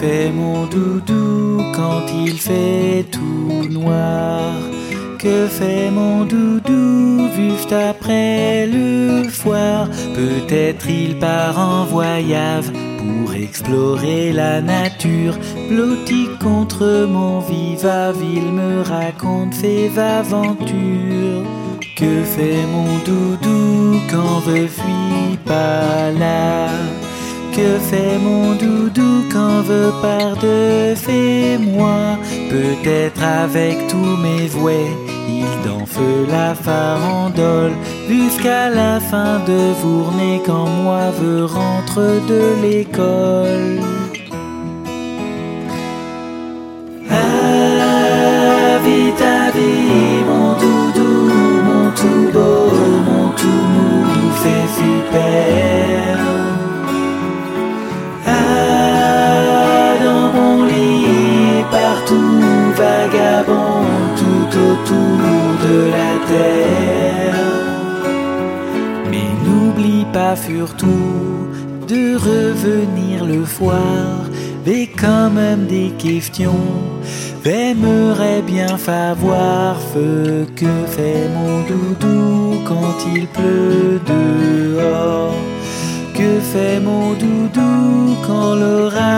fait 0.00 0.30
mon 0.30 0.66
doudou 0.66 1.62
quand 1.74 2.02
il 2.24 2.34
fait 2.38 3.04
tout 3.10 3.68
noir. 3.68 4.52
Que 5.18 5.48
fait 5.48 5.90
mon 5.90 6.24
doudou 6.24 7.28
juste 7.36 7.72
après 7.72 8.66
le 8.66 9.24
foire? 9.28 9.88
Peut-être 10.14 10.88
il 10.88 11.18
part 11.18 11.58
en 11.58 11.84
voyage 11.84 12.70
pour 13.00 13.34
explorer 13.34 14.32
la 14.32 14.60
nature. 14.60 15.36
Blotti 15.68 16.28
contre 16.40 17.06
mon 17.10 17.40
viva 17.40 18.12
il 18.36 18.52
me 18.52 18.82
raconte 18.82 19.54
ses 19.54 19.90
aventures. 19.98 21.44
Que 21.96 22.22
fait 22.22 22.64
mon 22.74 22.90
doudou 23.08 23.98
quand 24.12 24.40
je 24.46 24.68
suis 24.68 25.36
pas 25.44 26.12
là? 26.16 26.68
Que 27.56 27.70
fait 27.90 28.18
mon 28.22 28.54
doudou 28.54 29.07
quand 29.32 29.62
veut 29.62 29.92
part 30.02 30.36
de 30.36 30.94
fait 30.94 31.58
moi 31.58 32.18
Peut-être 32.50 33.22
avec 33.22 33.88
tous 33.88 34.16
mes 34.24 34.46
vouets 34.46 34.92
Il 35.28 35.46
danse 35.64 35.98
la 36.28 36.54
farandole 36.54 37.72
Jusqu'à 38.08 38.70
la 38.70 39.00
fin 39.00 39.40
de 39.40 39.74
journée 39.82 40.42
Quand 40.44 40.66
moi 40.66 41.10
veux 41.20 41.44
rentre 41.44 42.00
de 42.28 42.62
l'école 42.62 43.80
tout 64.50 64.58
autour 64.58 65.42
de 65.66 65.90
la 65.96 66.12
terre. 66.32 67.44
Mais 69.10 69.28
n'oublie 69.44 70.06
pas 70.12 70.36
surtout 70.36 71.48
de 71.88 72.16
revenir 72.16 73.24
le 73.24 73.44
soir, 73.44 74.28
mais 74.66 74.86
quand 74.86 75.30
même 75.30 75.66
des 75.66 75.90
questions. 75.98 76.66
J'aimerais 77.50 78.42
bien 78.42 78.76
savoir 78.76 79.76
ce 79.94 80.44
que 80.54 80.74
fait 80.86 81.30
mon 81.34 81.62
doudou 81.62 82.58
quand 82.66 82.96
il 83.14 83.26
pleut 83.26 83.98
dehors? 84.06 85.32
Que 86.12 86.40
fait 86.40 86.78
mon 86.78 87.14
doudou 87.14 88.16
quand 88.26 88.54
l'orage 88.54 89.17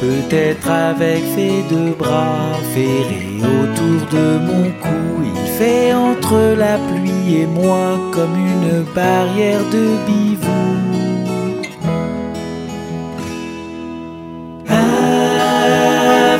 Peut-être 0.00 0.70
avec 0.70 1.22
ses 1.34 1.62
deux 1.70 1.92
bras 1.98 2.52
ferrés 2.74 3.38
autour 3.40 4.06
de 4.12 4.38
mon 4.38 4.64
cou 4.82 5.24
Il 5.24 5.50
fait 5.58 5.94
entre 5.94 6.54
la 6.56 6.76
pluie 6.76 7.40
et 7.40 7.46
moi 7.46 7.98
comme 8.12 8.36
une 8.36 8.82
barrière 8.94 9.64
de 9.72 9.96
bivou. 10.06 10.50
Ah, 14.68 16.36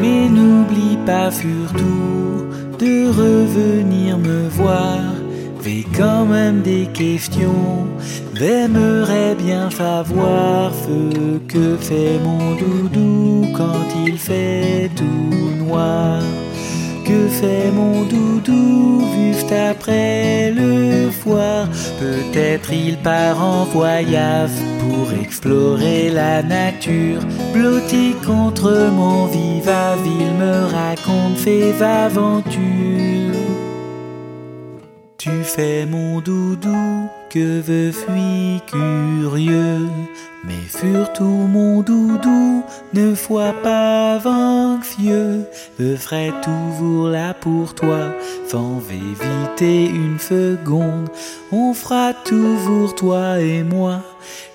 Mais 0.00 0.28
n'oublie 0.28 0.98
pas 1.04 1.30
surtout 1.30 2.46
de 2.78 3.08
revenir 3.08 4.18
me 4.18 4.48
voir. 4.48 5.00
Fais 5.60 5.84
quand 5.96 6.24
même 6.24 6.62
des 6.62 6.86
questions. 6.86 7.86
J'aimerais 8.34 9.34
bien 9.34 9.68
savoir 9.70 10.72
ce 10.72 11.38
que 11.52 11.76
fait 11.76 12.20
mon 12.22 12.54
doudou 12.54 13.46
quand 13.56 13.86
il 14.06 14.16
fait 14.16 14.90
tout 14.94 15.64
noir. 15.64 16.22
Que 17.04 17.26
fait 17.28 17.70
mon 17.74 18.04
doudou 18.04 19.02
juste 19.16 19.52
après 19.52 20.37
Peut-être 21.98 22.72
il 22.72 22.96
part 22.98 23.42
en 23.42 23.64
voyage 23.64 24.50
pour 24.80 25.12
explorer 25.12 26.10
la 26.10 26.42
nature. 26.42 27.20
Blotti 27.52 28.14
contre 28.26 28.90
mon 28.92 29.26
viva 29.26 29.96
il 30.04 30.32
me 30.34 30.66
raconte 30.66 31.38
ses 31.38 31.82
aventures. 31.82 32.58
Tu 35.18 35.30
fais 35.42 35.84
mon 35.86 36.20
doudou 36.20 37.08
que 37.30 37.62
je 37.62 37.90
suis 37.90 38.60
curieux 38.66 39.88
mais 40.44 40.68
surtout 40.68 41.24
mon 41.24 41.82
doudou, 41.82 42.64
ne 42.94 43.14
sois 43.14 43.52
pas 43.62 44.18
anxieux, 44.24 45.46
je 45.78 45.96
serai 45.96 46.32
toujours 46.42 47.08
là 47.08 47.34
pour 47.34 47.74
toi, 47.74 48.14
sans 48.46 48.80
éviter 48.90 49.86
une 49.86 50.18
seconde, 50.18 51.08
on 51.52 51.74
fera 51.74 52.14
toujours 52.14 52.94
toi 52.94 53.40
et 53.40 53.62
moi, 53.62 54.00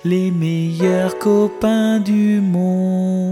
les 0.04 0.30
meilleurs 0.30 1.18
copains 1.18 2.00
du 2.00 2.40
monde. 2.40 3.23